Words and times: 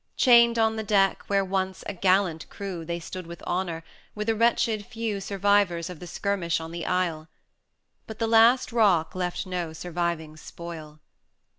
Chained 0.17 0.57
on 0.57 0.77
the 0.77 0.83
deck, 0.83 1.21
where 1.27 1.45
once, 1.45 1.83
a 1.85 1.93
gallant 1.93 2.49
crew, 2.49 2.83
They 2.83 2.99
stood 2.99 3.27
with 3.27 3.43
honour, 3.43 3.83
were 4.15 4.25
the 4.25 4.33
wretched 4.33 4.83
few 4.83 5.19
360 5.21 5.27
Survivors 5.35 5.89
of 5.91 5.99
the 5.99 6.07
skirmish 6.07 6.59
on 6.59 6.71
the 6.71 6.87
isle; 6.87 7.27
But 8.07 8.17
the 8.17 8.25
last 8.25 8.71
rock 8.71 9.13
left 9.13 9.45
no 9.45 9.73
surviving 9.73 10.37
spoil. 10.37 11.01